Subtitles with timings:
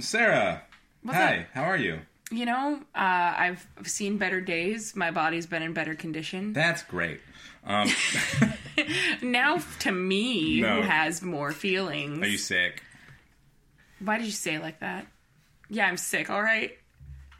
[0.00, 0.62] Sarah.
[1.02, 1.46] What's hi, up?
[1.54, 2.00] how are you?
[2.30, 4.96] You know, uh, I've seen better days.
[4.96, 6.52] My body's been in better condition.
[6.52, 7.20] That's great.
[7.64, 7.88] Um,
[9.22, 10.76] Now, to me, No.
[10.76, 12.22] who has more feelings.
[12.22, 12.82] are you sick?
[14.00, 15.06] Why did you say it like that?
[15.70, 16.28] Yeah, I'm sick.
[16.30, 16.76] All right.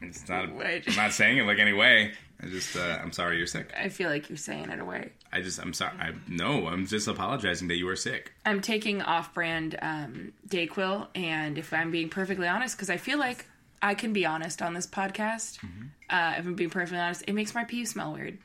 [0.01, 0.45] It's not.
[0.49, 2.13] I'm not saying it like any way.
[2.43, 2.77] I just.
[2.77, 3.73] Uh, I'm sorry you're sick.
[3.79, 5.11] I feel like you're saying it away.
[5.37, 5.61] I just.
[5.61, 5.93] I'm sorry.
[6.01, 6.67] I no.
[6.67, 8.33] I'm just apologizing that you were sick.
[8.47, 13.45] I'm taking off-brand um, Dayquil, and if I'm being perfectly honest, because I feel like
[13.83, 15.59] I can be honest on this podcast.
[15.61, 15.87] Mm-hmm.
[16.09, 18.39] Uh, if I'm being perfectly honest, it makes my pee smell weird.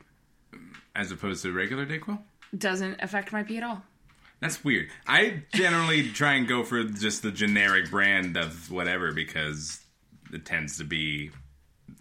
[0.94, 2.18] As opposed to regular Dayquil.
[2.56, 3.82] Doesn't affect my pee at all.
[4.40, 4.88] That's weird.
[5.06, 9.80] I generally try and go for just the generic brand of whatever because
[10.30, 11.30] it tends to be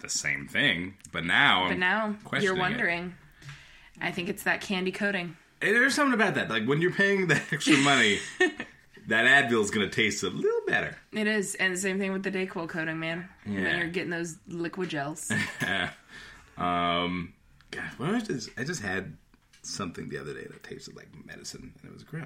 [0.01, 0.95] the same thing.
[1.13, 3.13] But now, But now you're it.
[4.01, 5.37] I think it's that candy coating.
[5.61, 6.49] Hey, There's something about that.
[6.49, 8.19] Like when you're paying the extra money,
[9.07, 10.97] that Advil is gonna taste a little better.
[11.11, 13.29] It is, and the same thing with the Dayquil coating, man.
[13.45, 13.63] Yeah.
[13.63, 15.31] then you're getting those liquid gels.
[16.57, 17.33] um,
[17.71, 18.49] God, what was this?
[18.57, 19.15] I just had
[19.63, 22.25] something the other day that tasted like medicine, and it was gross.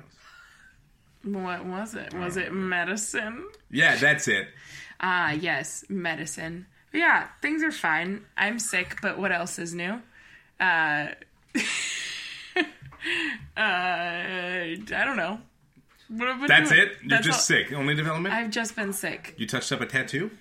[1.23, 2.13] what was it?
[2.13, 3.47] Was it medicine?
[3.69, 4.47] Yeah, that's it.
[4.99, 6.67] Ah, yes, medicine.
[6.93, 8.25] Yeah, things are fine.
[8.37, 10.01] I'm sick, but what else is new?
[10.59, 11.07] Uh,
[12.57, 12.61] uh,
[13.57, 15.39] I don't know.
[16.09, 16.81] What have I been That's doing?
[16.81, 16.87] it.
[17.01, 17.73] You're That's just all- sick.
[17.73, 18.33] Only development.
[18.35, 19.33] I've just been sick.
[19.37, 20.31] you touched up a tattoo.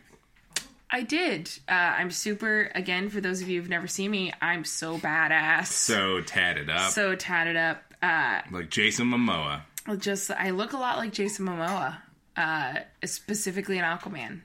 [0.90, 1.50] I did.
[1.68, 2.70] Uh, I'm super.
[2.74, 5.66] Again, for those of you who've never seen me, I'm so badass.
[5.66, 7.82] So tatted up, so tatted up.
[8.02, 9.62] Uh, like Jason Momoa.
[9.98, 11.96] just I look a lot like Jason Momoa,
[12.36, 14.42] uh, specifically in Aquaman,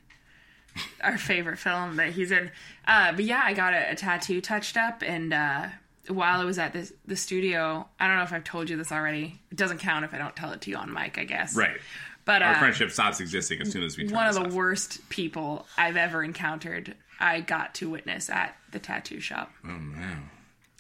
[1.02, 2.50] our favorite film that he's in.
[2.88, 5.68] Uh, but yeah, I got a, a tattoo touched up, and uh,
[6.10, 8.92] while I was at the the studio, I don't know if I've told you this
[8.92, 9.40] already.
[9.52, 11.56] It doesn't count if I don't tell it to you on mic, I guess.
[11.56, 11.78] Right.
[12.26, 14.54] But Our uh, friendship stops existing as soon as we one of the off.
[14.54, 16.96] worst people I've ever encountered.
[17.20, 19.52] I got to witness at the tattoo shop.
[19.66, 20.16] Oh no.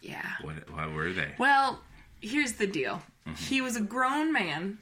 [0.01, 0.25] Yeah.
[0.41, 0.69] What?
[0.69, 1.33] What were they?
[1.37, 1.81] Well,
[2.21, 3.01] here's the deal.
[3.37, 4.79] He was a grown man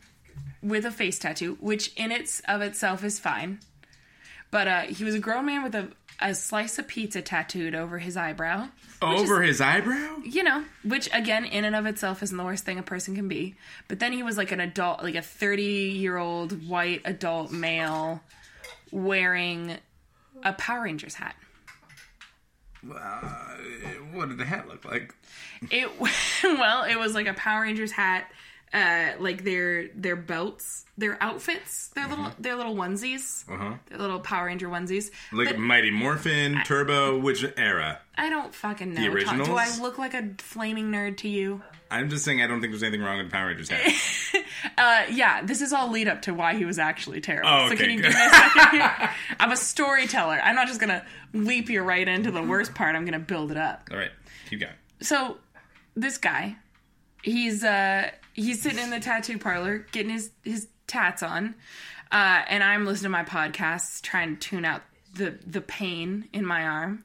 [0.61, 3.59] with a face tattoo, which in its of itself is fine.
[4.51, 5.89] But uh, he was a grown man with a,
[6.19, 8.69] a slice of pizza tattooed over his eyebrow.
[9.01, 10.17] Over his eyebrow?
[10.23, 13.27] You know, which again, in and of itself, isn't the worst thing a person can
[13.27, 13.55] be.
[13.87, 18.21] But then he was like an adult, like a 30 year old white adult male
[18.91, 19.77] wearing
[20.43, 21.35] a Power Rangers hat.
[24.13, 25.13] What did the hat look like?
[25.69, 25.89] It
[26.43, 28.31] well, it was like a Power Rangers hat,
[28.73, 33.73] uh, like their their belts, their outfits, their little their little onesies, Uh-huh.
[33.89, 35.09] their little Power Ranger onesies.
[35.31, 37.99] Like But Mighty Morphin, Turbo, which era?
[38.17, 39.01] I don't fucking know.
[39.01, 39.47] The originals?
[39.47, 41.61] Do I look like a flaming nerd to you?
[41.89, 43.93] I'm just saying I don't think there's anything wrong with Power Rangers hat.
[44.77, 47.49] Uh, yeah, this is all lead up to why he was actually terrible.
[47.49, 48.11] Oh, So okay, can you good.
[48.11, 49.09] give me a second?
[49.39, 50.39] I'm a storyteller.
[50.43, 51.03] I'm not just gonna
[51.33, 52.95] leap you right into the worst part.
[52.95, 53.87] I'm gonna build it up.
[53.91, 54.11] All right,
[54.49, 54.73] keep going.
[54.99, 55.37] so
[55.95, 56.55] this guy
[57.23, 61.55] he's uh he's sitting in the tattoo parlor getting his his tats on
[62.11, 64.81] uh and i'm listening to my podcasts trying to tune out
[65.17, 67.03] the the pain in my arm.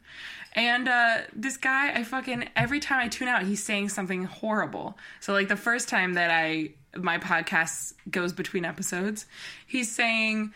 [0.55, 4.97] And uh this guy i fucking every time i tune out he's saying something horrible.
[5.21, 9.27] So like the first time that i my podcast goes between episodes
[9.67, 10.53] he's saying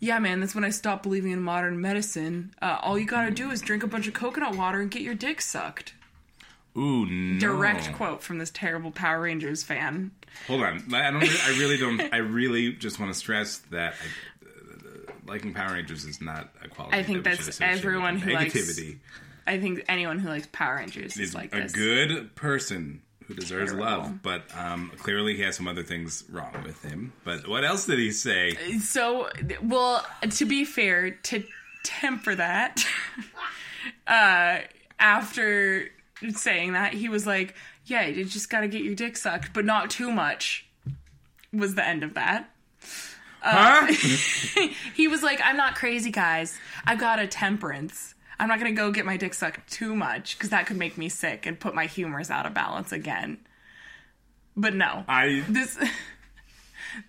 [0.00, 2.52] yeah, man, that's when I stopped believing in modern medicine.
[2.60, 5.14] Uh, all you gotta do is drink a bunch of coconut water and get your
[5.14, 5.94] dick sucked
[6.76, 7.38] Ooh, no.
[7.40, 10.10] direct quote from this terrible Power Rangers fan.
[10.48, 10.94] Hold on.
[10.94, 11.22] I don't.
[11.22, 12.00] I really don't.
[12.12, 16.68] I really just want to stress that I, uh, liking Power Rangers is not a
[16.68, 16.96] quality.
[16.98, 18.80] I think that that's should associate with everyone who likes-
[19.46, 21.72] I think anyone who likes Power Rangers is is like a this.
[21.72, 23.84] good person who deserves Terrible.
[23.90, 27.12] love, but um, clearly he has some other things wrong with him.
[27.24, 28.54] But what else did he say?
[28.80, 29.28] So,
[29.62, 31.44] well, to be fair, to
[31.84, 32.84] temper that,
[34.06, 34.58] uh,
[34.98, 35.88] after
[36.32, 37.54] saying that, he was like,
[37.84, 40.66] "Yeah, you just got to get your dick sucked, but not too much."
[41.52, 42.50] Was the end of that.
[43.42, 44.66] Uh, huh?
[44.94, 46.58] He was like, "I'm not crazy, guys.
[46.86, 50.50] I've got a temperance." I'm not gonna go get my dick sucked too much because
[50.50, 53.38] that could make me sick and put my humors out of balance again.
[54.56, 55.78] But no, I this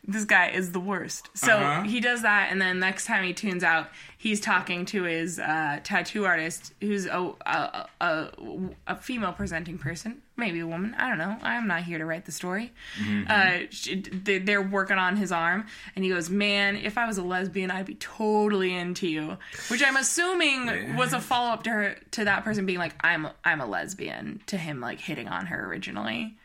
[0.08, 1.30] this guy is the worst.
[1.34, 1.84] So Uh-huh.
[1.84, 5.80] he does that, and then next time he tunes out, he's talking to his uh,
[5.84, 8.28] tattoo artist, who's a, a a
[8.88, 10.96] a female presenting person, maybe a woman.
[10.98, 11.38] I don't know.
[11.42, 12.72] I'm not here to write the story.
[13.28, 15.66] Uh, she, they, they're working on his arm,
[15.96, 19.38] and he goes, "Man, if I was a lesbian, I'd be totally into you."
[19.70, 23.28] Which I'm assuming was a follow up to her to that person being like, "I'm
[23.44, 26.36] I'm a lesbian," to him like hitting on her originally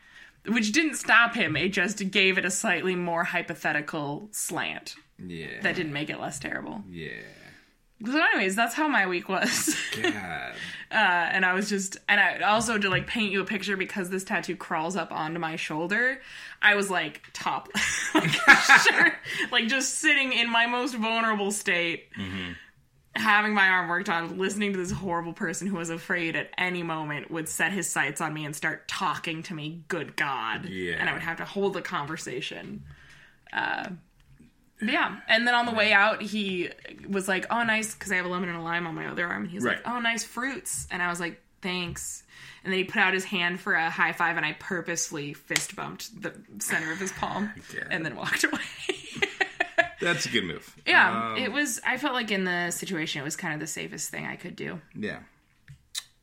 [0.47, 1.55] which didn't stop him.
[1.55, 6.39] It just gave it a slightly more hypothetical slant yeah that didn't make it less
[6.39, 6.83] terrible.
[6.89, 7.11] yeah.
[8.03, 9.75] So, anyways, that's how my week was.
[10.01, 10.53] God.
[10.91, 14.09] uh, and I was just, and I also to like paint you a picture because
[14.09, 16.19] this tattoo crawls up onto my shoulder.
[16.63, 17.69] I was like top,
[18.15, 18.31] like,
[18.89, 19.13] sure,
[19.51, 22.07] like just sitting in my most vulnerable state,
[23.15, 26.81] having my arm worked on, listening to this horrible person who was afraid at any
[26.83, 29.83] moment would set his sights on me and start talking to me.
[29.87, 30.65] Good God!
[30.69, 30.95] Yeah.
[30.99, 32.83] and I would have to hold a conversation.
[33.51, 33.89] Uh,
[34.81, 36.69] yeah, and then on the way out, he
[37.07, 39.27] was like, "Oh, nice," because I have a lemon and a lime on my other
[39.27, 39.43] arm.
[39.43, 42.23] And he was like, "Oh, nice fruits," and I was like, "Thanks."
[42.63, 45.75] And then he put out his hand for a high five, and I purposely fist
[45.75, 47.83] bumped the center of his palm, Yeah.
[47.91, 48.59] and then walked away.
[50.01, 50.75] That's a good move.
[50.85, 51.79] yeah, Um, it was.
[51.85, 54.55] I felt like in the situation, it was kind of the safest thing I could
[54.55, 54.81] do.
[54.95, 55.19] Yeah.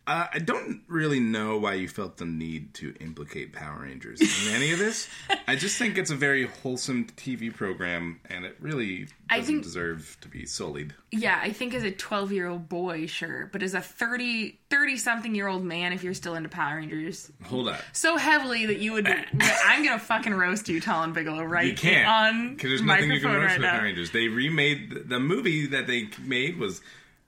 [0.08, 4.54] Uh, I don't really know why you felt the need to implicate Power Rangers in
[4.54, 5.06] any of this.
[5.46, 9.64] I just think it's a very wholesome TV program, and it really I doesn't think-
[9.64, 10.94] deserve to be sullied.
[11.10, 14.96] Yeah, I think as a 12 year old boy, sure, but as a 30 30
[14.96, 17.80] something year old man, if you're still into Power Rangers, Hold up.
[17.92, 19.06] so heavily that you would.
[19.40, 23.20] I'm gonna fucking roast you, Talon Bigelow, right You can't on because there's nothing you
[23.20, 23.70] can roast right.
[23.70, 24.10] Power Rangers.
[24.10, 26.80] They remade the- the movie that they made was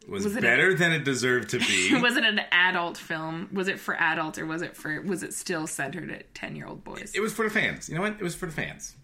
[0.09, 1.95] was, Was it better than it deserved to be.
[2.01, 3.49] Was it an adult film?
[3.53, 5.01] Was it for adults or was it for?
[5.03, 7.13] Was it still centered at 10 year old boys?
[7.15, 7.89] it was for the fans.
[7.89, 8.13] You know what?
[8.15, 8.97] It was for the fans.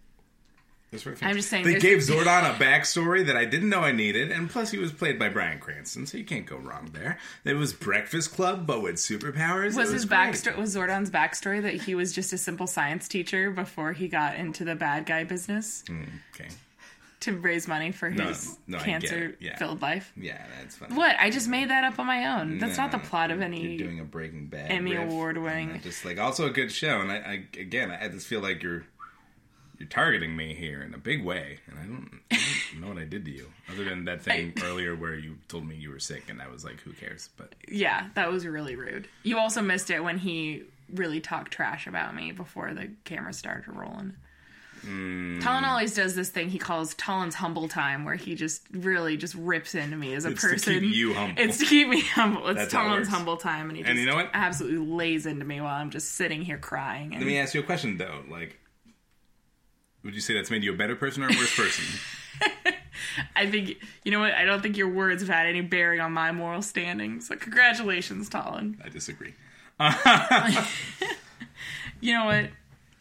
[0.90, 1.30] It was for the fans.
[1.30, 4.48] I'm just saying they gave Zordon a backstory that I didn't know I needed, and
[4.48, 7.18] plus he was played by Bryan Cranston, so you can't go wrong there.
[7.44, 9.76] It was Breakfast Club, but with superpowers.
[9.76, 10.18] was It his great.
[10.18, 10.56] backstory?
[10.56, 14.64] Was Zordon's backstory that he was just a simple science teacher before he got into
[14.64, 16.48] the bad guy business mm, Okay.
[17.26, 20.12] To raise money for his no, I get it, cancer-filled life?
[20.16, 20.94] Yeah, that's funny.
[20.96, 21.14] What?
[21.20, 22.58] I just made that up on my own.
[22.58, 23.60] That's not the plot of any.
[23.74, 27.16] You're doing a Breaking Bad Emmy award-winning- Just like also a good show, and I,
[27.16, 28.84] I again, I just feel like you're
[29.78, 32.38] you're targeting me here in a big way, and I don't, I
[32.72, 35.66] don't know what I did to you, other than that thing earlier where you told
[35.66, 37.28] me you were sick, and I was like, who cares?
[37.36, 39.06] But Yeah, that was really rude.
[39.22, 40.62] You also missed it when he
[40.94, 44.14] really talked trash about me before the camera started rolling.
[44.86, 45.40] Mm.
[45.42, 49.34] Talon always does this thing he calls Talon's humble time, where he just really just
[49.34, 50.80] rips into me as a It's to person.
[50.80, 51.42] keep you humble.
[51.42, 52.46] It's to keep me humble.
[52.48, 54.30] It's That's it Talon's humble time, and he just And you know what?
[54.32, 57.12] absolutely lays into me while I'm just sitting here crying.
[57.14, 58.58] And let me ask you a question though, like.
[60.04, 61.84] Would you say that's made you a better person or a worse person?
[63.34, 64.32] I think you know what?
[64.34, 67.20] I don't think your words have had any bearing on my moral standing.
[67.20, 68.80] So congratulations, Talon.
[68.84, 69.34] I disagree.
[72.00, 72.50] You know what?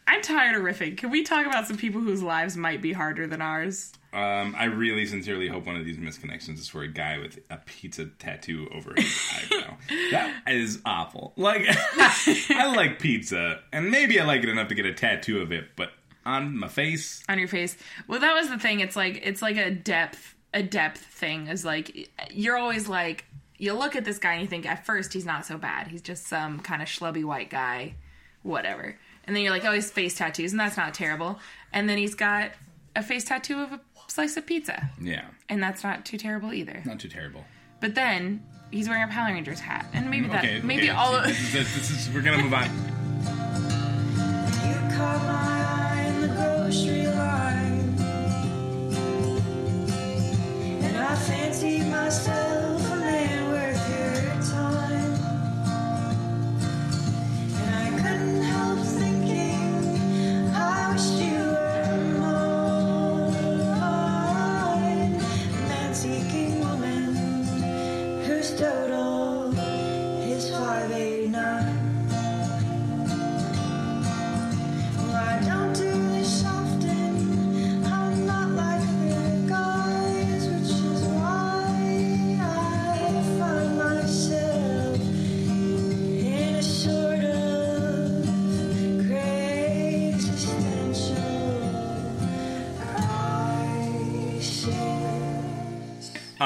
[0.08, 0.98] I'm tired of riffing.
[0.98, 3.92] Can we talk about some people whose lives might be harder than ours?
[4.14, 7.58] Um, I really sincerely hope one of these misconnections is for a guy with a
[7.58, 9.78] pizza tattoo over his eyebrow.
[10.12, 11.34] That is awful.
[11.36, 15.52] Like, I like pizza, and maybe I like it enough to get a tattoo of
[15.52, 15.90] it, but
[16.26, 17.76] on my face, on your face.
[18.08, 18.80] Well, that was the thing.
[18.80, 21.48] It's like it's like a depth a depth thing.
[21.48, 23.26] Is like you're always like
[23.58, 25.88] you look at this guy and you think at first he's not so bad.
[25.88, 27.96] He's just some kind of schlubby white guy,
[28.44, 28.98] whatever.
[29.26, 31.40] And then you're like, oh, he's face tattoos, and that's not terrible.
[31.74, 32.52] And then he's got
[32.96, 36.82] a face tattoo of a slice of pizza, yeah, and that's not too terrible either.
[36.86, 37.44] not too terrible.
[37.82, 40.90] But then he's wearing a Power Rangers hat, and maybe mm, that Okay, maybe okay.
[40.92, 42.70] all of this, is, this is we're gonna move on.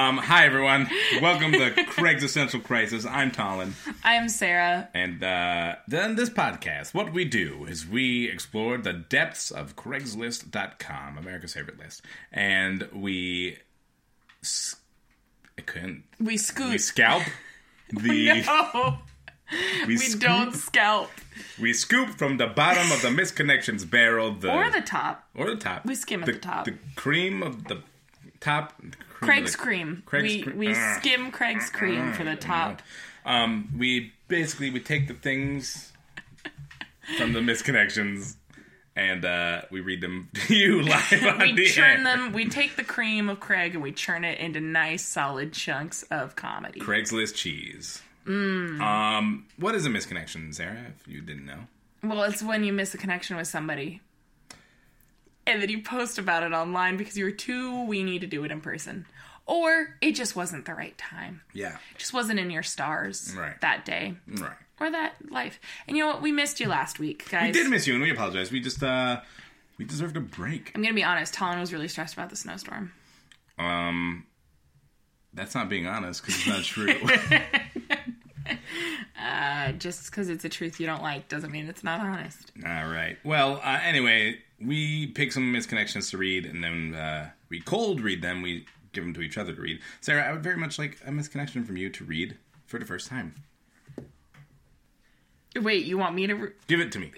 [0.10, 0.90] Um, hi everyone,
[1.22, 3.06] welcome to Craig's Essential Crisis.
[3.06, 3.76] I'm Talon.
[4.04, 4.90] I am Sarah.
[4.96, 11.16] And uh, then this podcast, what we do is we explore the depths of Craigslist.com,
[11.20, 12.02] America's favorite list,
[12.32, 13.60] and we.
[14.42, 14.78] s-
[15.60, 16.06] I couldn't.
[16.20, 16.72] We scoot.
[16.72, 17.22] We scalp
[17.92, 18.42] the.
[18.48, 18.98] no,
[19.86, 21.12] we we scoop, don't scalp
[21.62, 25.28] We scoop from the bottom of the misconnections barrel, the or the top.
[25.36, 25.86] or the top.
[25.86, 26.66] We skim at the top.
[26.66, 27.84] The cream of the
[28.40, 28.78] top.
[28.80, 30.04] cream Craig's the- cream.
[30.06, 31.00] Craig's we cre- we Ugh.
[31.00, 32.82] skim Craig's cream for the top.
[33.26, 35.92] Um, we basically we take the things
[37.18, 38.36] from the misconnections
[38.96, 42.18] and uh, we read them to you live on we the churn air.
[42.18, 42.34] them.
[42.34, 46.36] We take the cream of Craig and we churn it into nice, solid chunks of
[46.36, 46.80] comedy.
[46.80, 48.02] Craigslist cheese.
[48.26, 48.80] Mm.
[48.82, 50.86] Um, what is a misconnection, Sarah?
[51.00, 51.60] If you didn't know,
[52.04, 54.02] Well, it's when you miss a connection with somebody,
[55.50, 58.52] and then you post about it online because you were too weenie to do it
[58.52, 59.06] in person,
[59.46, 61.42] or it just wasn't the right time.
[61.54, 63.60] yeah, It just wasn't in your stars Right.
[63.62, 64.58] that day right.
[64.80, 65.60] or that life.
[65.88, 66.22] And you know what?
[66.22, 67.54] We missed you last week, guys.
[67.56, 68.52] We did miss you, and we apologize.
[68.52, 69.22] We just uh,
[69.78, 70.72] we deserved a break.
[70.76, 71.34] I'm gonna be honest.
[71.34, 72.92] Talon was really stressed about the snowstorm.
[73.58, 74.26] Um,
[75.34, 76.96] that's not being honest because it's not true.
[79.22, 82.52] Uh, just because it's a truth you don't like doesn't mean it's not honest.
[82.66, 83.18] All right.
[83.24, 88.22] Well, uh, anyway, we pick some misconnections to read, and then uh, we cold read
[88.22, 88.42] them.
[88.42, 89.80] We give them to each other to read.
[90.02, 93.08] Sarah, I would very much like a misconnection from you to read for the first
[93.08, 93.36] time.
[95.60, 96.34] Wait, you want me to?
[96.36, 97.12] Re- Give it to me.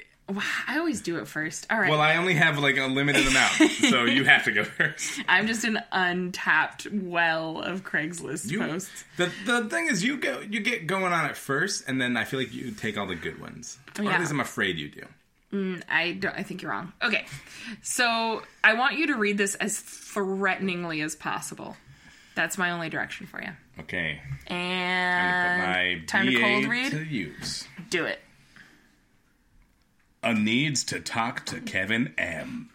[0.67, 1.67] I always do it first.
[1.69, 1.89] All right.
[1.89, 3.53] Well, I only have like a limited amount,
[3.89, 5.19] so you have to go first.
[5.27, 9.03] I'm just an untapped well of Craigslist You, posts.
[9.17, 12.24] the the thing is, you go you get going on it first, and then I
[12.24, 13.77] feel like you take all the good ones.
[14.00, 14.12] Or Yeah.
[14.12, 15.05] at least I'm afraid you do.
[15.51, 16.36] Mm, I don't.
[16.38, 16.93] I think you're wrong.
[17.03, 17.25] Okay,
[17.81, 21.75] so I want you to read this as threateningly as possible.
[22.36, 23.50] That's my only direction for you.
[23.79, 24.22] Okay.
[24.48, 26.91] And gonna put my time to cold read.
[26.91, 27.67] to use.
[27.89, 28.20] Do it.
[30.24, 32.70] A needs to talk to Kevin M.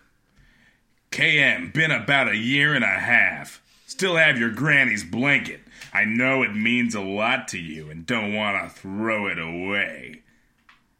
[1.10, 3.62] KM, been about a year and a half.
[3.86, 5.60] Still have your granny's blanket.
[5.92, 10.22] I know it means a lot to you and don't want to throw it away.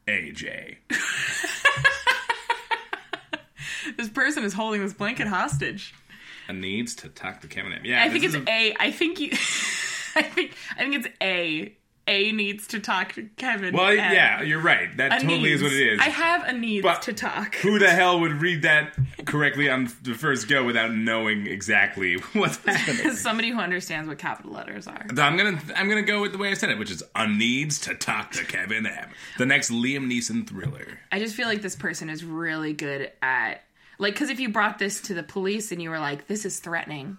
[0.07, 0.77] AJ.
[3.95, 5.93] This person is holding this blanket hostage.
[6.49, 7.81] A needs to talk to Kevin M.
[7.85, 8.75] Yeah, I think it's is a.
[8.79, 9.31] I think you.
[10.15, 10.55] I think.
[10.75, 11.73] I think it's a.
[12.09, 13.75] A needs to talk to Kevin.
[13.75, 14.95] Well, yeah, you're right.
[14.95, 15.99] That A totally is what it is.
[15.99, 17.55] I have a needs But to talk.
[17.55, 22.57] Who the hell would read that correctly on the first go without knowing exactly what's
[22.65, 23.07] happening?
[23.07, 25.05] Is somebody who understands what capital letters are.
[25.17, 27.81] I'm gonna I'm gonna go with the way I said it, which is a needs
[27.81, 29.09] to talk to Kevin M.
[29.37, 30.99] The next Liam Neeson thriller.
[31.11, 33.63] I just feel like this person is really good at
[33.97, 36.59] like because if you brought this to the police and you were like, "This is
[36.59, 37.17] threatening,"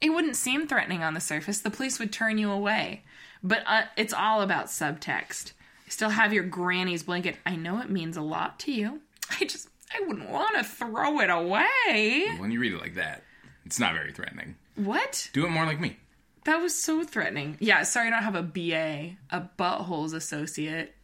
[0.00, 1.60] it wouldn't seem threatening on the surface.
[1.60, 3.02] The police would turn you away.
[3.42, 5.52] But uh, it's all about subtext.
[5.84, 7.36] You still have your granny's blanket.
[7.44, 9.00] I know it means a lot to you.
[9.30, 12.36] I just I wouldn't want to throw it away.
[12.38, 13.22] When you read it like that,
[13.66, 14.56] it's not very threatening.
[14.76, 15.30] What?
[15.32, 15.98] Do it more like me.
[16.44, 17.56] That was so threatening.
[17.60, 20.94] Yeah, sorry I don't have a BA, a buttholes associate.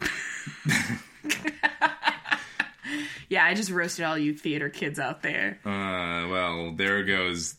[3.32, 5.58] yeah, I just roasted all you theater kids out there.
[5.64, 7.56] Uh, well, there goes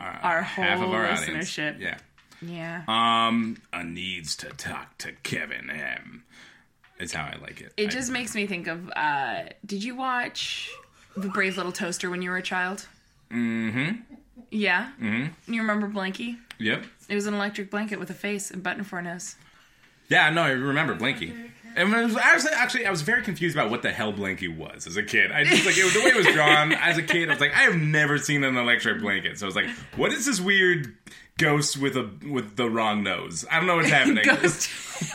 [0.00, 1.50] uh, Our half of whole our audience.
[1.50, 1.78] listenership.
[1.78, 1.98] Yeah.
[2.42, 2.82] Yeah.
[2.88, 6.24] Um, a needs to talk to Kevin M.
[6.98, 7.72] Is how I like it.
[7.76, 10.70] It I- just makes me think of uh did you watch
[11.16, 12.86] The Brave Little Toaster when you were a child?
[13.30, 14.00] Mm-hmm.
[14.50, 14.90] Yeah?
[15.00, 15.52] Mm-hmm.
[15.52, 16.38] You remember Blanky?
[16.58, 16.84] Yep.
[17.08, 19.36] It was an electric blanket with a face and button for a nose.
[20.08, 21.32] Yeah, no, I remember Blinky.
[21.76, 24.96] And I was actually I was very confused about what the hell Blinky was as
[24.96, 25.32] a kid.
[25.32, 27.28] I just like it, the way it was drawn as a kid.
[27.28, 29.38] I was like, I have never seen an electric blanket.
[29.38, 30.94] So I was like, what is this weird
[31.38, 33.44] ghost with a with the wrong nose?
[33.50, 34.24] I don't know what's happening.
[34.24, 34.68] Ghost.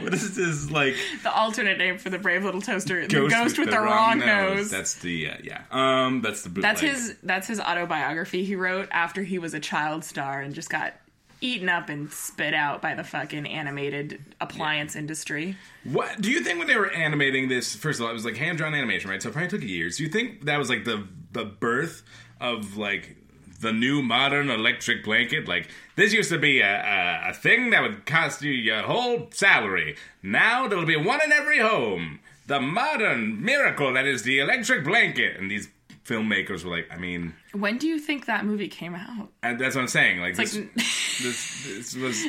[0.00, 3.02] what is this like the alternate name for the Brave Little Toaster.
[3.02, 4.70] the ghost, ghost with, the, wrong, nose.
[4.70, 5.62] That's the uh, yeah.
[5.70, 6.76] Um, that's the bootleg.
[6.76, 10.70] That's his that's his autobiography he wrote after he was a child star and just
[10.70, 10.94] got
[11.44, 15.56] eaten up and spit out by the fucking animated appliance industry.
[15.84, 17.76] What do you think when they were animating this?
[17.76, 19.22] First of all, it was like hand drawn animation, right?
[19.22, 19.98] So it probably took years.
[19.98, 22.02] Do you think that was like the the birth
[22.40, 23.16] of like
[23.60, 25.46] the new modern electric blanket?
[25.46, 29.28] Like this used to be a, a, a thing that would cost you your whole
[29.30, 29.96] salary.
[30.22, 32.20] Now there will be one in every home.
[32.46, 35.38] The modern miracle that is the electric blanket.
[35.38, 35.68] And these
[36.06, 39.28] filmmakers were like, I mean, When do you think that movie came out?
[39.42, 40.20] and that's what I'm saying.
[40.20, 42.22] Like this, like- this, this was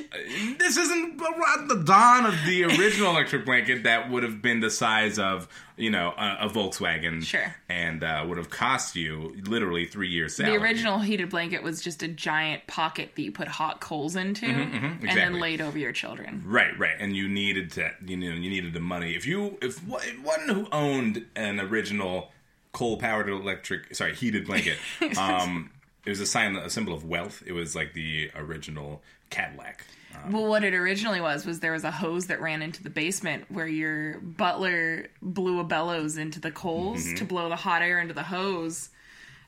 [0.59, 4.69] this isn't around the dawn of the original electric blanket that would have been the
[4.69, 7.53] size of you know a, a Volkswagen, Sure.
[7.67, 10.57] and uh, would have cost you literally three years Salary.
[10.57, 14.45] The original heated blanket was just a giant pocket that you put hot coals into
[14.45, 16.43] and then laid over your children.
[16.45, 19.15] Right, right, and you needed to, you know, you needed the money.
[19.15, 22.31] If you, if one who owned an original
[22.75, 24.77] coal-powered electric, sorry, heated blanket,
[25.17, 25.71] um,
[26.05, 27.41] it was a sign, a symbol of wealth.
[27.47, 29.85] It was like the original Cadillac.
[30.13, 32.89] Uh, Well, what it originally was was there was a hose that ran into the
[32.89, 37.99] basement where your butler blew a bellows into the coals to blow the hot air
[37.99, 38.89] into the hose,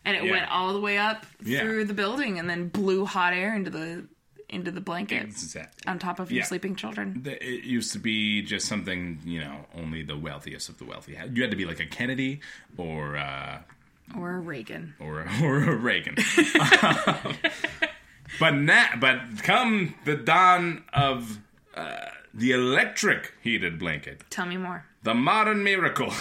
[0.05, 0.27] and it Mm-hmm.
[0.27, 0.31] Yeah.
[0.39, 1.59] went all the way up Yeah.
[1.59, 4.07] through the building and then blew hot air into the
[4.49, 5.91] into the blanket Exactly.
[5.91, 6.45] on top of your Yeah.
[6.45, 7.21] sleeping children.
[7.25, 11.35] It used to be just something, you know, only the wealthiest of the wealthy had.
[11.35, 12.39] You had to be like a Kennedy
[12.77, 13.59] or uh,
[14.15, 14.93] Or a Reagan.
[14.99, 16.15] or or a Reagan.
[18.39, 21.39] but now, but come the dawn of
[21.75, 21.97] uh,
[22.33, 24.85] the electric heated blanket, Tell me more.
[25.03, 26.13] the modern miracle.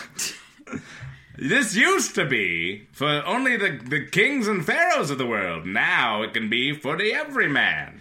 [1.38, 5.66] this used to be for only the, the kings and pharaohs of the world.
[5.66, 8.00] Now it can be for the everyman.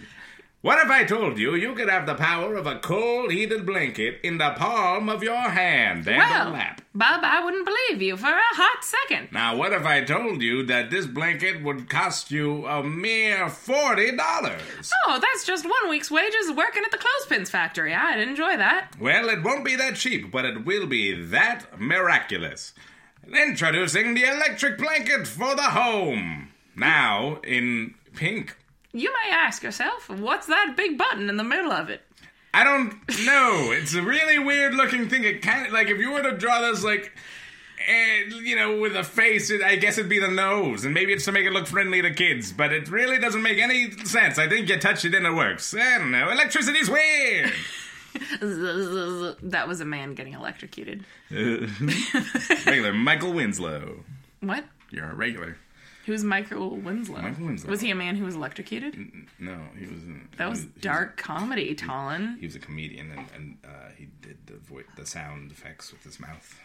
[0.65, 4.19] What if I told you you could have the power of a cold heated blanket
[4.24, 6.81] in the palm of your hand and Well, lap?
[6.95, 9.27] Bob, I wouldn't believe you for a hot second.
[9.31, 14.15] Now, what if I told you that this blanket would cost you a mere forty
[14.15, 14.91] dollars?
[15.05, 17.93] Oh, that's just one week's wages working at the clothespins factory.
[17.93, 18.95] I'd enjoy that.
[19.00, 22.74] Well, it won't be that cheap, but it will be that miraculous.
[23.31, 26.48] Introducing the electric blanket for the home.
[26.75, 28.57] Now in pink.
[28.95, 32.01] You may ask yourself, what's that big button in the middle of it?
[32.53, 32.93] I don't
[33.25, 33.71] know.
[33.73, 35.25] It's a really weird looking thing.
[35.25, 37.11] It kind of like if you were to draw this like.
[37.87, 41.11] eh, you know, with a face, it, I guess it'd be the nose, and maybe
[41.11, 44.39] it's to make it look friendly to kids, but it really doesn't make any sense.
[44.39, 45.75] I think you touch it and it works.
[45.77, 46.29] I don't know.
[46.31, 47.51] Electricity's weird.
[48.39, 51.03] That was a man getting electrocuted.
[51.29, 54.05] regular Michael Winslow.
[54.39, 54.63] What?
[54.89, 55.57] You're a regular.
[56.05, 57.21] Who's Michael Winslow?
[57.21, 57.69] Michael Winslow.
[57.71, 58.95] Was he a man who was electrocuted?
[59.39, 60.03] No, he was.
[60.03, 62.38] Not That was dark comedy, Talon.
[62.39, 66.03] He was a comedian, and, and uh, he did the voice, the sound effects with
[66.03, 66.59] his mouth.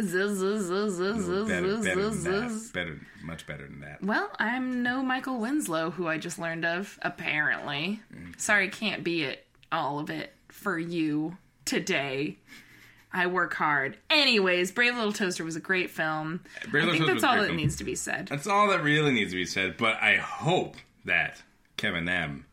[0.00, 2.60] Zzz, zzz, zzz, Better, better than.
[2.72, 4.02] Better, much better than that.
[4.02, 8.00] Well, I'm no Michael Winslow, who I just learned of, apparently.
[8.36, 12.36] Sorry, can't be it, all of it, for you today.
[13.12, 13.96] I work hard.
[14.10, 16.40] Anyways, Brave Little Toaster was a great film.
[16.70, 17.56] Brave I Little think Toaster that's all that film.
[17.56, 18.28] needs to be said.
[18.28, 19.76] That's all that really needs to be said.
[19.76, 21.42] But I hope that
[21.76, 22.46] Kevin M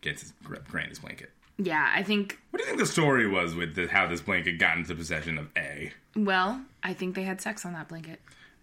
[0.00, 0.32] gets his
[0.68, 1.30] granny's blanket.
[1.58, 4.58] Yeah, I think, What do you think the story was with the, how this blanket
[4.58, 5.92] got into possession of A?
[6.16, 8.20] well, I think they had sex on that blanket.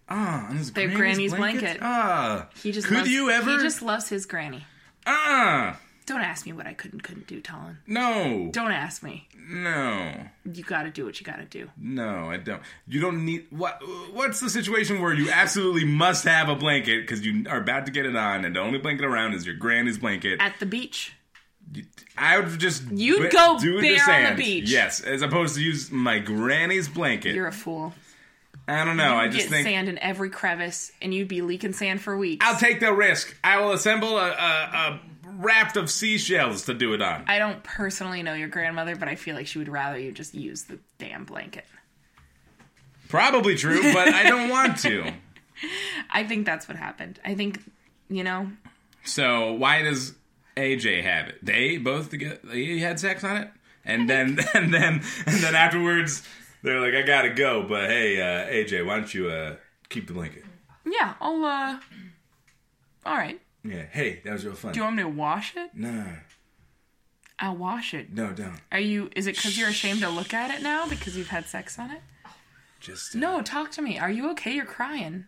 [0.08, 1.78] Ah, his Their granny's blanket.
[1.80, 3.52] Ah, He just could loves, you ever?
[3.52, 4.66] He just loves his granny.
[5.06, 5.78] ah,
[6.10, 7.78] Don't ask me what I could and couldn't do, Talon.
[7.86, 9.28] no, Don't ask me.
[9.48, 10.12] no.
[10.44, 11.70] You gotta do what you gotta do.
[11.78, 12.60] No, I don't.
[12.88, 13.80] You don't need what?
[14.12, 17.92] What's the situation where you absolutely must have a blanket because you are about to
[17.92, 20.40] get it on, and the only blanket around is your granny's blanket?
[20.40, 21.12] At the beach.
[22.18, 24.68] I would just You'd ba- go do bare on the beach.
[24.68, 27.36] Yes, as opposed to use my granny's blanket.
[27.36, 27.94] You're a fool.
[28.66, 29.14] I don't know.
[29.14, 32.44] I just get think sand in every crevice, and you'd be leaking sand for weeks.
[32.44, 33.36] I'll take the risk.
[33.44, 35.00] I will assemble a, a, a
[35.40, 37.24] raft of seashells to do it on.
[37.26, 40.34] I don't personally know your grandmother, but I feel like she would rather you just
[40.34, 41.64] use the damn blanket.
[43.08, 45.12] Probably true, but I don't want to.
[46.10, 47.18] I think that's what happened.
[47.24, 47.60] I think,
[48.08, 48.50] you know,
[49.04, 50.14] So why does
[50.56, 51.44] AJ have it?
[51.44, 52.38] They both together.
[52.44, 53.50] They had sex on it,
[53.84, 56.22] and then and then and then afterwards,
[56.62, 59.56] they're like, "I gotta go," but hey, uh, AJ, why don't you uh,
[59.88, 60.44] keep the blanket?
[60.86, 61.78] yeah, I'll, uh.
[63.06, 63.40] Alright.
[63.64, 63.84] Yeah.
[63.90, 64.72] Hey, that was real fun.
[64.72, 65.70] Do you want me to wash it?
[65.74, 66.06] no,
[67.38, 68.12] I'll wash it.
[68.12, 68.60] no, don't.
[68.72, 71.46] Are you, is it because you're ashamed to look at it now because you've had
[71.46, 72.00] sex on it?
[72.80, 73.98] Just uh, No, talk to me.
[73.98, 74.52] Are you okay?
[74.54, 75.24] You're crying.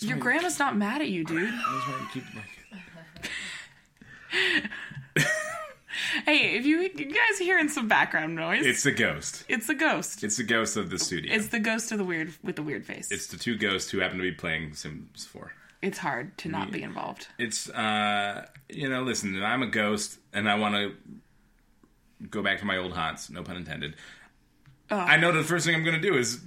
[0.00, 1.48] Your grandma's not mad at you, dude.
[1.52, 2.24] I just want to keep.
[6.24, 9.44] Hey, if you, you guys are hearing some background noise, It's the ghost.
[9.48, 10.22] it's the ghost.
[10.24, 11.34] It's the ghost of the studio.
[11.34, 13.10] It's the ghost of the weird with the weird face.
[13.10, 15.52] It's the two ghosts who happen to be playing Sims 4.
[15.82, 17.28] It's hard to not be involved.
[17.38, 20.92] It's uh you know, listen, I'm a ghost and I want to
[22.30, 23.96] go back to my old haunts, no pun intended.
[24.90, 26.40] I know the first thing I'm going to do is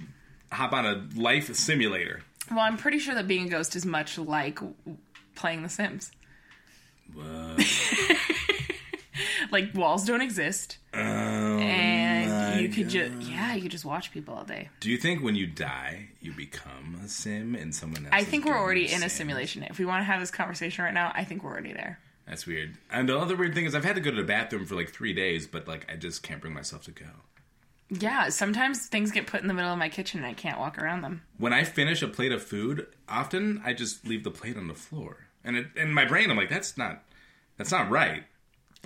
[0.52, 2.22] hop on a life simulator.
[2.50, 4.74] Well, I'm pretty sure that being a ghost is much like w-
[5.34, 6.12] playing The Sims.
[7.12, 7.56] Whoa.
[9.50, 11.53] Like walls don't exist, Oh and
[12.64, 14.70] you could just yeah, you could just watch people all day.
[14.80, 18.14] Do you think when you die, you become a sim and someone else?
[18.14, 19.62] I think we're already in a simulation.
[19.64, 21.98] If we want to have this conversation right now, I think we're already there.
[22.26, 22.76] That's weird.
[22.90, 24.90] And the other weird thing is I've had to go to the bathroom for like
[24.90, 27.06] 3 days, but like I just can't bring myself to go.
[27.90, 30.78] Yeah, sometimes things get put in the middle of my kitchen and I can't walk
[30.78, 31.22] around them.
[31.36, 34.74] When I finish a plate of food, often I just leave the plate on the
[34.74, 35.26] floor.
[35.44, 37.04] And it, in my brain I'm like that's not
[37.56, 38.24] that's not right.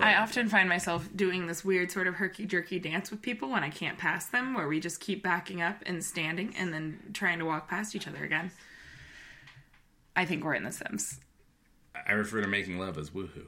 [0.00, 3.64] I often find myself doing this weird sort of herky jerky dance with people when
[3.64, 7.38] I can't pass them, where we just keep backing up and standing and then trying
[7.38, 8.50] to walk past each other again.
[10.14, 11.20] I think we're in The Sims.
[12.06, 13.46] I refer to making love as woohoo.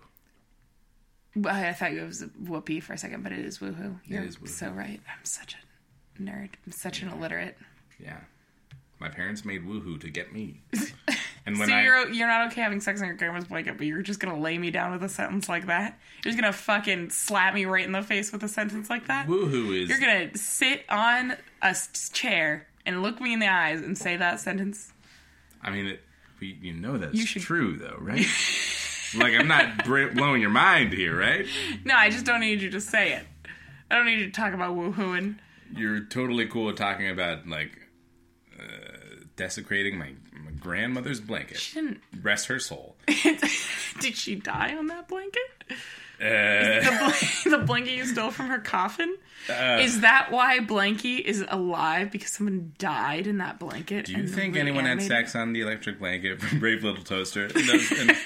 [1.36, 4.00] Well, I thought it was whoopee for a second, but it is woohoo.
[4.04, 4.48] You're is woohoo.
[4.48, 5.00] so right.
[5.08, 6.50] I'm such a nerd.
[6.66, 7.56] I'm such an illiterate.
[7.98, 8.20] Yeah.
[8.98, 10.62] My parents made woohoo to get me.
[11.46, 13.86] And when so I you're you're not okay having sex on your grandma's blanket, but
[13.86, 15.98] you're just gonna lay me down with a sentence like that?
[16.24, 19.26] You're just gonna fucking slap me right in the face with a sentence like that?
[19.26, 21.74] woohoo is You're gonna sit on a
[22.12, 24.92] chair and look me in the eyes and say that sentence?
[25.62, 26.00] I mean, it,
[26.40, 28.26] you know that's You should- true though, right?
[29.16, 31.46] like I'm not blowing your mind here, right?
[31.84, 33.26] No, I just don't need you to say it.
[33.90, 35.36] I don't need you to talk about woohooing.
[35.74, 37.72] You're totally cool with talking about like
[38.58, 38.62] uh,
[39.36, 40.12] desecrating my
[40.60, 41.58] grandmother's blanket.
[41.58, 42.00] She didn't.
[42.22, 42.96] Rest her soul.
[44.00, 45.42] Did she die on that blanket?
[45.70, 45.74] Uh,
[46.20, 46.96] The,
[47.44, 49.16] bl- the blanket you stole from her coffin?
[49.48, 52.10] uh, Is that why Blanky is alive?
[52.10, 54.04] Because someone died in that blanket?
[54.06, 57.44] do you think anyone had sex on the electric blanket from Brave Little Toaster?
[57.46, 58.16] And those- and-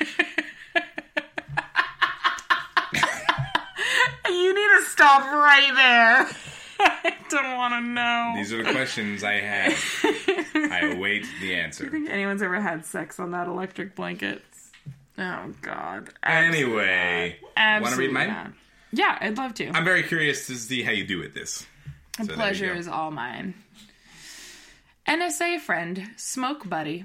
[4.26, 7.16] You need to stop right there.
[7.34, 8.32] I don't want to know.
[8.36, 9.72] these are the questions I have.
[10.54, 11.84] I await the answer.
[11.84, 14.42] Do you think anyone's ever had sex on that electric blanket?
[15.18, 16.10] Oh God.
[16.22, 18.28] Anyway, want to read mine?
[18.28, 18.52] not.
[18.92, 19.68] Yeah, I'd love to.
[19.70, 21.66] I'm very curious to see how you do with this.
[22.18, 23.54] The So pleasure is all mine.
[25.08, 27.04] NSA friend, smoke buddy,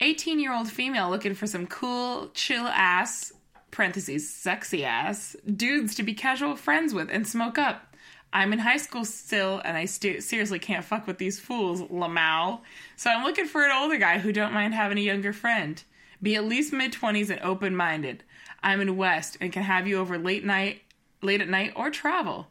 [0.00, 3.32] 18 year old female looking for some cool, chill ass,
[3.70, 7.93] parentheses, sexy ass, dudes to be casual friends with and smoke up.
[8.34, 12.60] I'm in high school still, and I stu- seriously can't fuck with these fools, Lamau.
[12.96, 15.80] So I'm looking for an older guy who don't mind having a younger friend.
[16.20, 18.24] Be at least mid 20s and open minded.
[18.60, 20.82] I'm in West and can have you over late night,
[21.22, 22.48] late at night, or travel.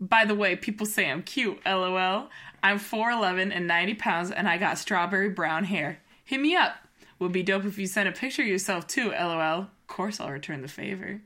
[0.00, 2.28] By the way, people say I'm cute, lol.
[2.64, 6.00] I'm 4'11 and 90 pounds and I got strawberry brown hair.
[6.24, 6.74] Hit me up.
[7.20, 9.40] Would be dope if you sent a picture of yourself too, lol.
[9.40, 11.20] Of course I'll return the favor.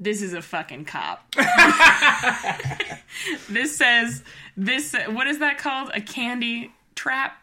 [0.00, 1.34] This is a fucking cop.
[3.48, 4.22] this says
[4.56, 5.90] this what is that called?
[5.92, 7.36] A candy trap?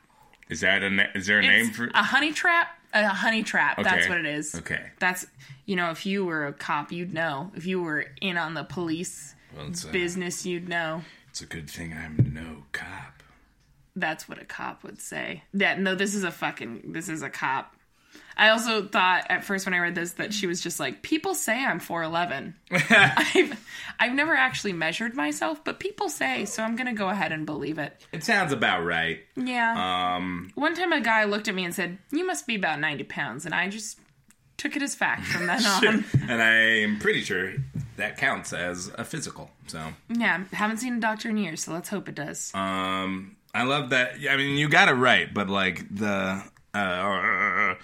[0.50, 1.90] Is that a na- is there a name for?
[1.94, 2.70] a honey trap?
[2.94, 3.84] A honey trap.
[3.84, 4.56] That's what it is.
[4.56, 4.82] Okay.
[5.00, 5.26] That's
[5.66, 7.52] you know, if you were a cop, you'd know.
[7.56, 11.02] If you were in on the police Well, a, business, you'd know.
[11.30, 13.22] it's a good thing I'm no cop.
[13.98, 15.44] That's what a cop would say.
[15.54, 17.75] Yeah, no, this is a fucking this is a cop.
[18.38, 21.34] I also thought at first when I read this that she was just like, people
[21.36, 22.54] say I'm 4'11.
[22.72, 23.66] I've,
[24.00, 27.46] I've never actually measured myself, but people say, so I'm going to go ahead and
[27.46, 28.02] believe it.
[28.12, 29.20] It sounds about right.
[29.36, 30.16] Yeah.
[30.18, 33.06] Um, One time a guy looked at me and said, You must be about 90
[33.06, 33.46] pounds.
[33.46, 34.00] And I just
[34.58, 36.06] took it as fact from then on.
[36.30, 37.54] and I'm pretty sure
[37.98, 39.50] that counts as a physical.
[39.68, 42.52] So, Yeah, haven't seen a doctor in years, so let's hope it does.
[42.54, 44.16] um, I love that.
[44.30, 46.44] I mean, you got it right, but like the.
[46.74, 47.76] Uh,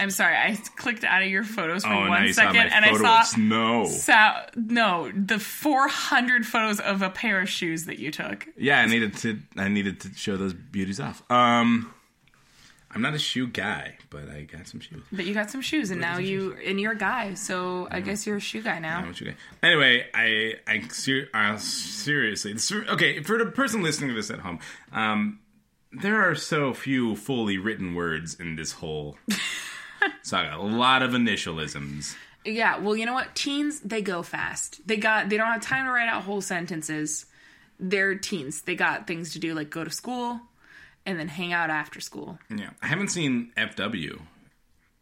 [0.00, 2.96] I'm sorry, I clicked out of your photos for oh, one saw second and I
[2.96, 3.84] saw.
[3.86, 8.46] Sa- no, the 400 photos of a pair of shoes that you took.
[8.56, 9.38] Yeah, I needed to.
[9.56, 11.22] I needed to show those beauties off.
[11.30, 11.92] Um,
[12.90, 15.02] I'm not a shoe guy, but I got some shoes.
[15.12, 18.26] But you got some shoes, and now you and you're a guy, so I guess
[18.26, 18.98] you're a shoe guy now.
[18.98, 19.34] I'm a shoe guy.
[19.62, 22.54] Anyway, I I ser- uh, seriously
[22.88, 24.58] okay for the person listening to this at home.
[24.92, 25.40] Um,
[25.92, 29.16] there are so few fully written words in this whole
[30.22, 30.56] saga.
[30.56, 32.14] A lot of initialisms.
[32.44, 33.34] Yeah, well, you know what?
[33.34, 34.80] Teens they go fast.
[34.86, 37.26] They got they don't have time to write out whole sentences.
[37.80, 38.62] They're teens.
[38.62, 40.40] They got things to do like go to school
[41.06, 42.38] and then hang out after school.
[42.54, 44.20] Yeah, I haven't seen FW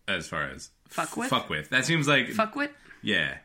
[0.08, 1.28] as far as Fuck with?
[1.28, 1.70] Fuck with.
[1.70, 2.70] That seems like Fuck with
[3.02, 3.38] yeah.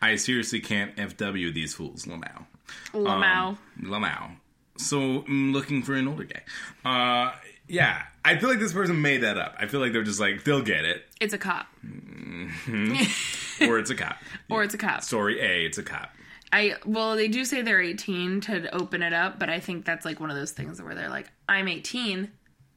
[0.00, 2.46] I seriously can't FW these fools, Lamau.
[2.92, 3.48] Lamau.
[3.48, 4.30] Um, Lamau.
[4.76, 6.42] So I'm looking for an older guy.
[6.84, 7.32] Uh,
[7.68, 9.54] yeah, I feel like this person made that up.
[9.58, 13.70] I feel like they're just like they'll get it, it's a cop, mm-hmm.
[13.70, 14.16] or it's a cop.
[14.50, 15.02] or it's a cop.
[15.02, 16.10] Story A, it's a cop.
[16.52, 20.04] I well, they do say they're 18 to open it up, but I think that's
[20.04, 22.30] like one of those things where they're like, "I'm 18,"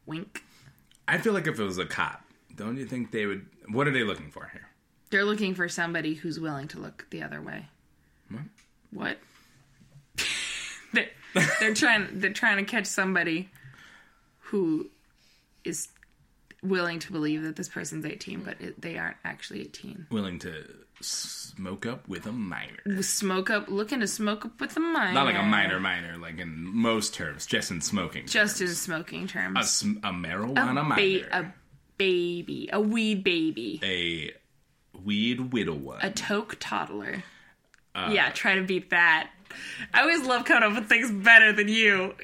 [0.06, 0.43] wink.
[1.08, 2.23] I feel like if it was a cop,
[2.56, 3.45] don't you think they would?
[3.69, 4.67] What are they looking for here?
[5.10, 7.67] They're looking for somebody who's willing to look the other way.
[8.30, 8.41] What?
[8.91, 9.17] What?
[10.93, 11.10] they're,
[11.60, 12.19] they're trying.
[12.19, 13.49] They're trying to catch somebody
[14.51, 14.89] who
[15.63, 15.87] is
[16.61, 20.07] willing to believe that this person's 18, but it, they aren't actually 18.
[20.11, 20.65] Willing to
[20.99, 23.01] smoke up with a minor.
[23.01, 25.13] Smoke up, looking to smoke up with a minor.
[25.13, 28.27] Not like a minor, minor, like in most terms, just in smoking.
[28.27, 28.79] Just in terms.
[28.79, 29.69] smoking a, terms.
[29.69, 31.53] sm- a marijuana ba- minor, a
[31.97, 35.97] baby, a weed baby, a weed widower.
[36.01, 37.23] a toke toddler.
[37.95, 39.31] Uh, yeah, try to beat that.
[39.93, 42.13] I always love coming up with things better than you.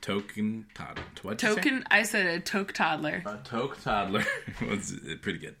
[0.00, 1.02] token toddler.
[1.22, 1.38] What?
[1.38, 3.22] Token, I said a toke toddler.
[3.26, 4.24] A toke toddler
[4.68, 5.56] was pretty good.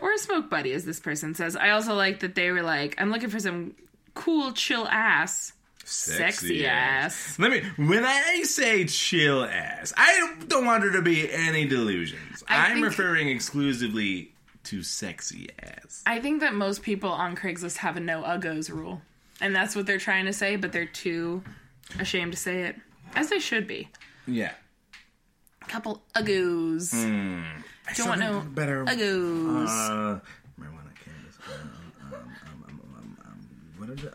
[0.00, 1.56] Or a smoke buddy, as this person says.
[1.56, 3.74] I also like that they were like, I'm looking for some
[4.14, 5.52] cool, chill ass.
[5.88, 7.38] Sexy ass.
[7.38, 7.62] Let me.
[7.76, 12.44] When I say chill ass, I don't want there to be any delusions.
[12.48, 14.32] I I'm think- referring exclusively
[14.64, 16.02] to sexy ass.
[16.06, 19.00] I think that most people on Craigslist have a no uggos rule.
[19.40, 21.42] And that's what they're trying to say, but they're too
[21.98, 22.76] ashamed to say it.
[23.14, 23.88] As they should be.
[24.26, 24.52] Yeah.
[25.68, 26.92] couple uggos.
[26.92, 28.84] I don't want no better.
[28.84, 29.68] uggos.
[29.68, 30.20] Uh,
[30.60, 31.38] marijuana cannabis.
[31.46, 31.70] Um,
[32.02, 32.34] um, um,
[32.68, 33.48] um, um, um,
[33.78, 34.14] what is it?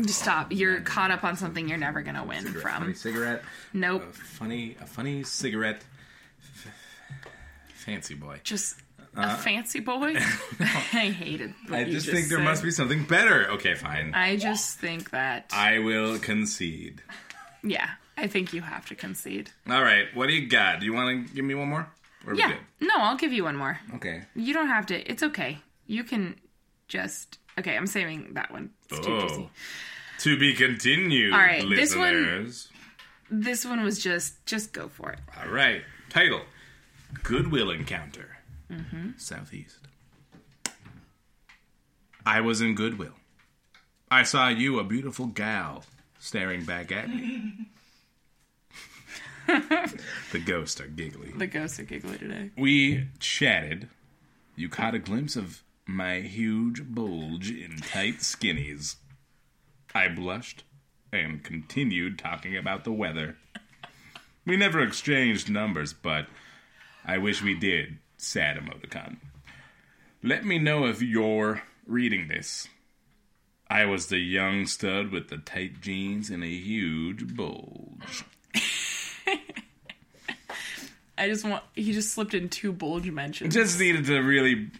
[0.00, 0.52] Just stop.
[0.52, 2.94] You're caught up on something you're never gonna win Funny from.
[2.94, 3.42] cigarette.
[3.72, 4.02] Nope.
[4.02, 5.82] A funny, a funny cigarette.
[7.74, 8.40] Fancy boy.
[8.44, 8.76] Just
[9.16, 10.14] a fancy boy.
[10.60, 11.54] I hated.
[11.70, 13.48] Uh, I you just, think there must be something better.
[13.52, 14.12] Okay, fine.
[14.14, 15.46] I just think that.
[15.52, 17.02] I will concede.
[17.64, 19.50] yeah, I think you have to concede.
[19.68, 20.80] All right, what do you got?
[20.80, 21.88] Do you want to give me one more?
[22.26, 22.54] Or Yeah.
[22.80, 23.78] No, I'll give you one more.
[23.94, 24.22] Okay.
[24.34, 25.10] You don't have to.
[25.10, 25.58] It's okay.
[25.86, 26.36] You can
[26.88, 27.38] just.
[27.58, 28.70] Okay, I'm saving that one.
[28.90, 29.28] It's too Oh.
[29.28, 29.50] juicy.
[30.20, 32.52] To be continued, All right, this one-
[33.30, 34.44] This one was just.
[34.46, 35.18] Just go for it.
[35.40, 35.82] All right.
[36.08, 36.42] Title:
[37.22, 38.38] Goodwill Encounter.
[38.70, 39.10] Mm-hmm.
[39.18, 39.78] Southeast.
[42.24, 43.14] I was in Goodwill.
[44.10, 45.84] I saw you, a beautiful gal,
[46.18, 47.66] staring back at me.
[49.46, 51.38] the ghosts are giggling.
[51.38, 52.50] The ghosts are giggly today.
[52.56, 53.88] We chatted.
[54.56, 58.96] You caught a glimpse of my huge bulge in tight skinnies.
[59.94, 60.64] I blushed
[61.10, 63.38] and continued talking about the weather.
[64.44, 66.26] We never exchanged numbers, but
[67.06, 67.98] I wish we did.
[68.18, 69.16] Sad emoticon.
[70.22, 72.68] Let me know if you're reading this.
[73.70, 78.24] I was the young stud with the tight jeans and a huge bulge.
[81.16, 81.64] I just want.
[81.74, 83.54] He just slipped in two bulge mentions.
[83.54, 84.70] Just needed to really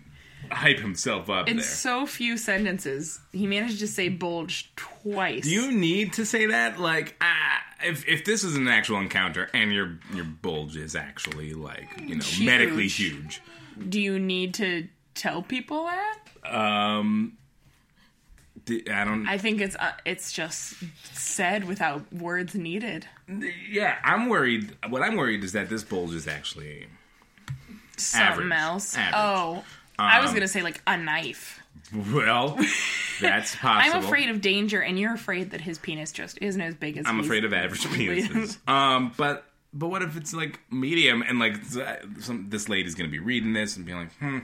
[0.50, 1.64] hype himself up in there.
[1.64, 5.44] so few sentences, he managed to say bulge twice.
[5.44, 6.78] Do you need to say that?
[6.78, 11.54] Like, ah, if if this is an actual encounter and your your bulge is actually
[11.54, 12.46] like you know Huge.
[12.46, 13.40] medically huge,
[13.88, 16.18] Do you need to tell people that?
[16.44, 17.34] um,
[18.70, 19.26] I don't.
[19.26, 20.74] I think it's uh, it's just
[21.14, 23.06] said without words needed.
[23.70, 24.76] yeah, I'm worried.
[24.88, 26.87] What I'm worried is that this bulge is actually
[27.96, 28.52] Something Average.
[28.52, 28.96] else.
[28.96, 29.14] Average.
[29.16, 29.64] Oh,
[29.98, 31.61] I was Um, gonna say like a knife.
[32.12, 32.56] well,
[33.20, 33.96] that's possible.
[33.98, 37.06] I'm afraid of danger, and you're afraid that his penis just isn't as big as.
[37.06, 38.56] I'm he's- afraid of average penises.
[38.68, 41.56] um, but but what if it's like medium and like
[42.20, 44.38] some this lady's gonna be reading this and being like, hmm.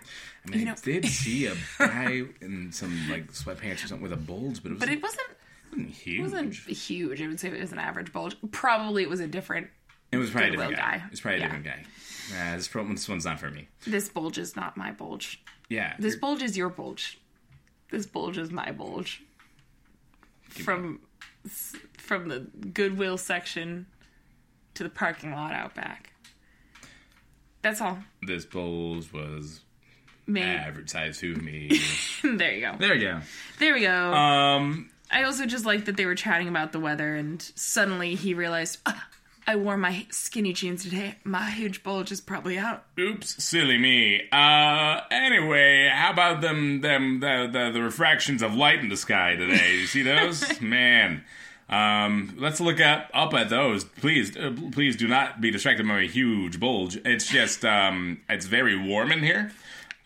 [0.47, 4.12] I mean, You I did see a guy in some like sweatpants or something with
[4.12, 6.19] a bulge, but it was But it wasn't huge.
[6.19, 7.23] it wasn't huge.
[7.23, 8.37] I would say it was an average bulge.
[8.51, 9.69] Probably it was a different.
[10.12, 10.99] It was probably a Goodwill different guy.
[10.99, 11.05] guy.
[11.11, 11.47] It's probably a Yeah.
[11.47, 11.85] different guy.
[12.33, 13.69] Nah, this, pro- this one's not for me.
[13.87, 15.43] This bulge is not my bulge.
[15.69, 15.95] Yeah.
[15.99, 17.19] This you're- bulge is your bulge.
[17.91, 19.23] This bulge is my bulge.
[20.49, 21.01] From
[21.99, 22.41] from the
[22.73, 23.87] Goodwill section
[24.75, 26.13] to the parking lot out back.
[27.63, 27.99] That's all.
[28.23, 29.61] this bulge was
[30.29, 31.79] average size to me.
[32.23, 32.77] there you go.
[32.79, 33.21] there you go.
[33.59, 34.13] There we go.
[34.15, 38.33] Um, I also just like that they were chatting about the weather, and suddenly he
[38.35, 39.07] realized, "Ah,
[39.47, 41.17] I wore my skinny jeans today.
[41.23, 42.85] My huge bulge is probably out.
[42.99, 44.23] oops, silly me.
[44.33, 49.37] Uh, anyway, how about them, them, the, the, the refractions of light in the sky
[49.37, 49.77] today?
[49.77, 50.61] You see those?
[50.61, 51.25] Man.
[51.69, 53.85] Um, let's look up up at those.
[53.85, 56.97] Please, uh, please do not be distracted by my huge bulge.
[57.05, 59.51] It's just, um, it's very warm in here.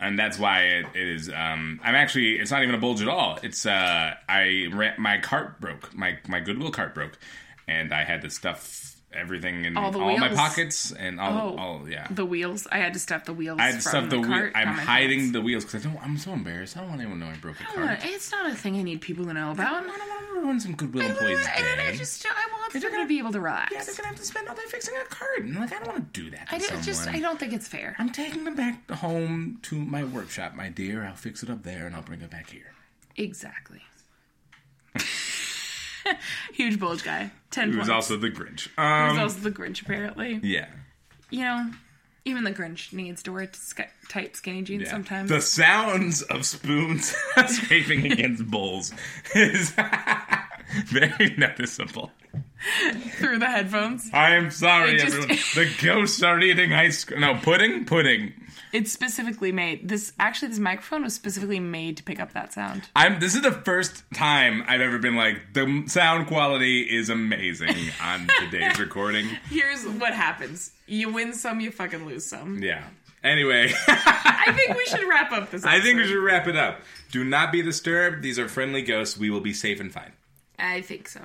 [0.00, 1.28] and that's why it, it is.
[1.28, 2.38] Um, I'm actually.
[2.38, 3.38] It's not even a bulge at all.
[3.42, 3.66] It's.
[3.66, 5.92] Uh, I ran, my cart broke.
[5.94, 7.18] My my Goodwill cart broke,
[7.66, 11.54] and I had to stuff everything in All all, my pockets and all.
[11.54, 11.56] Oh.
[11.58, 12.06] all yeah.
[12.10, 12.66] The wheels.
[12.70, 13.58] I had to stuff the wheels.
[13.60, 14.28] I had to stuff the, wheel.
[14.28, 15.32] cart I'm hiding pants.
[15.32, 16.02] the wheels because I don't.
[16.02, 16.76] I'm so embarrassed.
[16.76, 18.00] I don't want anyone to know I broke a cart.
[18.04, 19.66] It's not a thing I need people to know about.
[19.66, 21.96] I don't want to ruin some Goodwill employees' I, I, I day.
[21.96, 23.72] just I want them to be able to relax.
[23.72, 25.40] yeah, they're gonna have to spend all day fixing a cart.
[25.40, 26.48] And like, I don't want to do that.
[26.48, 26.84] To I someone.
[26.84, 27.96] just I don't think it's fair.
[27.98, 31.04] I'm taking them back home to my workshop, my dear.
[31.04, 32.72] I'll fix it up there and I'll bring it back here.
[33.16, 33.82] Exactly.
[36.54, 37.30] Huge bulge guy.
[37.50, 37.90] Ten Who's points.
[37.90, 38.68] also the Grinch.
[38.68, 40.40] Who's was um, also the Grinch, apparently.
[40.42, 40.66] yeah.
[41.30, 41.70] You know,
[42.24, 44.90] even the Grinch needs to wear sk- tight, skinny jeans Yeah.
[44.90, 45.30] sometimes.
[45.30, 47.14] The sounds of spoons
[47.46, 48.92] scraping against bowls
[49.34, 49.74] is
[50.86, 52.10] very noticeable.
[53.18, 54.10] through the headphones.
[54.12, 55.28] I am sorry, just- everyone.
[55.54, 57.20] The ghosts are eating ice cream.
[57.20, 57.84] No, pudding?
[57.84, 58.32] Pudding.
[58.72, 59.88] It's specifically made.
[59.88, 62.82] This actually, this microphone was specifically made to pick up that sound.
[62.94, 63.20] I'm.
[63.20, 68.28] This is the first time I've ever been like the sound quality is amazing on
[68.40, 69.26] today's recording.
[69.48, 72.62] Here's what happens: you win some, you fucking lose some.
[72.62, 72.84] Yeah.
[73.24, 75.64] Anyway, I think we should wrap up this.
[75.66, 76.80] I think we should wrap it up.
[77.10, 78.22] Do not be disturbed.
[78.22, 79.18] These are friendly ghosts.
[79.18, 80.12] We will be safe and fine.
[80.58, 81.20] I think so.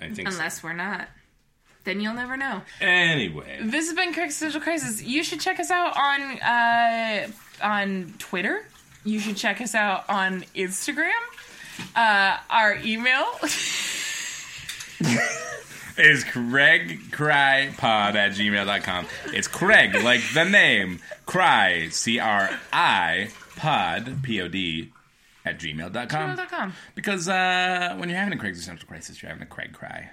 [0.00, 0.28] I think.
[0.28, 0.34] so.
[0.34, 1.08] Unless we're not,
[1.90, 2.62] then you'll never know.
[2.80, 5.02] Anyway, This has been Existential Crisis.
[5.02, 7.28] You should check us out on uh,
[7.62, 8.64] on Twitter.
[9.04, 11.10] You should check us out on Instagram.
[11.96, 13.24] Uh, our email
[15.98, 19.06] is Craig Cry Pod at gmail.com.
[19.32, 24.92] It's Craig, like the name, Cry, C R I, Pod, P O D,
[25.44, 26.36] at gmail.com.
[26.36, 26.72] gmail.com.
[26.94, 30.10] Because uh, when you're having a Craig's existential crisis, you're having a Craig cry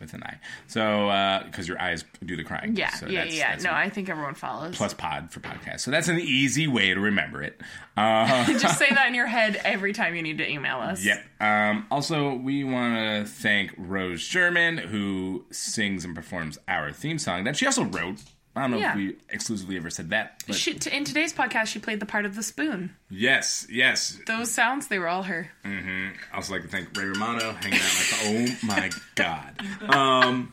[0.00, 0.38] with an I.
[0.66, 2.76] So, because your eyes do the crying.
[2.76, 3.50] Yeah, so yeah, that's- yeah.
[3.52, 4.76] that's No, I think everyone follows.
[4.76, 5.80] plus pod for podcast.
[5.80, 7.60] So that's an easy way to remember it.
[7.96, 11.04] Uh, Just say that in your head every time you need to email us.
[11.04, 11.24] Yep.
[11.40, 17.44] Um, also, we want to thank Rose Sherman, who sings and performs our theme song
[17.44, 18.22] that she also wrote.
[18.58, 18.90] I don't know Yeah.
[18.90, 22.24] if we exclusively ever said that, but She, in today's podcast, she played the part
[22.26, 22.94] of the spoon.
[23.10, 24.18] yes, yes.
[24.26, 25.50] Those sounds, they were all her.
[25.64, 29.62] I also like to thank Ray Romano, hanging out like, oh my god.
[29.94, 30.52] Um,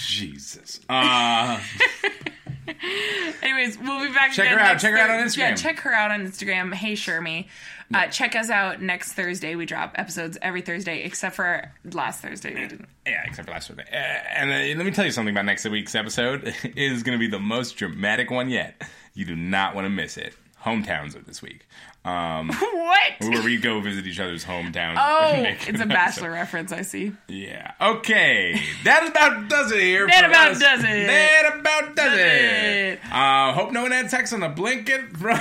[0.00, 0.80] Jesus.
[0.88, 1.60] Uh,
[3.42, 4.32] Anyways, we'll be back.
[4.32, 4.78] Check again her out.
[4.78, 6.72] Check her out on Thurs- Yeah, check her out on Instagram.
[6.74, 7.46] Hey, Shermy.
[7.94, 9.54] Uh, check us out next Thursday.
[9.56, 12.86] We drop episodes every Thursday, except for last Thursday we didn't.
[13.06, 13.84] yeah, except for last Thursday.
[13.90, 16.46] Uh, and uh, let me tell you something about next week's episode.
[16.64, 18.82] it is going to be the most dramatic one yet.
[19.14, 20.34] You do not want to miss it.
[20.64, 21.66] Hometowns are this week.
[22.04, 22.48] Um,
[22.88, 23.12] What?
[23.20, 24.96] where we go visit each other's hometowns.
[24.98, 25.32] Oh,
[25.68, 26.32] it's a Bachelor episode.
[26.32, 26.72] reference.
[26.72, 27.12] I see.
[27.28, 27.72] Yeah.
[27.80, 28.60] Okay.
[28.84, 30.06] That about does it here.
[30.06, 30.58] That for about us.
[30.58, 31.06] does it.
[31.06, 32.24] That about does, Does it.
[32.24, 33.00] it.
[33.10, 35.38] Uh, hope no one had sex on the blanket from.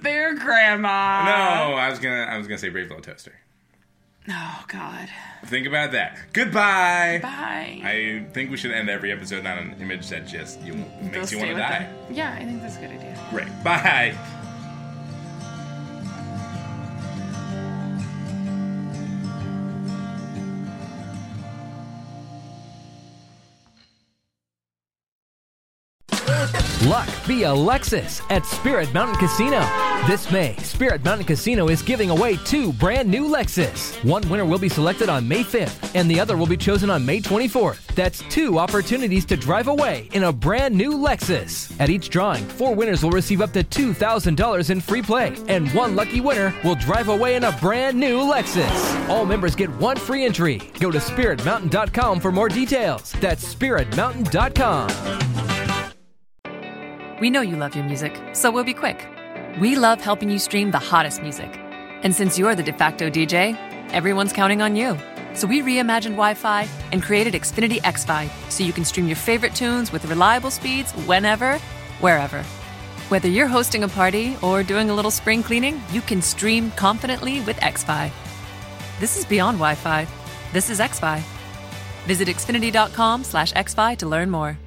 [0.00, 1.24] Their grandma.
[1.24, 2.22] no, I was gonna.
[2.22, 3.34] I was gonna say brave little toaster.
[4.28, 5.08] Oh God.
[5.46, 6.16] Think about that.
[6.32, 7.18] Goodbye.
[7.20, 7.80] Bye.
[7.82, 11.32] I think we should end every episode on an image that just you They'll makes
[11.32, 11.78] you want to die.
[11.80, 12.14] them.
[12.14, 13.18] Yeah, I think that's a good idea.
[13.30, 13.48] Great.
[13.64, 14.16] Bye.
[26.86, 29.60] Luck via Lexus at Spirit Mountain Casino.
[30.06, 34.02] This May, Spirit Mountain Casino is giving away two brand new Lexus.
[34.04, 37.06] One winner will be selected on May 5th, and the other will be chosen on
[37.06, 37.94] May 24th.
[37.94, 41.72] That's two opportunities to drive away in a brand new Lexus.
[41.78, 45.94] At each drawing, four winners will receive up to $2,000 in free play, and one
[45.94, 49.08] lucky winner will drive away in a brand new Lexus.
[49.08, 50.60] All members get one free entry.
[50.80, 53.12] Go to spiritmountain.com for more details.
[53.20, 55.41] That's spiritmountain.com.
[57.22, 59.06] We know you love your music, so we'll be quick.
[59.60, 61.56] We love helping you stream the hottest music.
[62.02, 63.56] And since you're the de facto DJ,
[63.92, 64.98] everyone's counting on you.
[65.32, 69.54] So we reimagined Wi Fi and created Xfinity XFi so you can stream your favorite
[69.54, 71.58] tunes with reliable speeds whenever,
[72.00, 72.42] wherever.
[73.08, 77.40] Whether you're hosting a party or doing a little spring cleaning, you can stream confidently
[77.42, 78.10] with XFi.
[78.98, 80.08] This is beyond Wi Fi.
[80.52, 81.22] This is XFi.
[82.04, 84.58] Visit Xfinity.com slash XFi to learn more.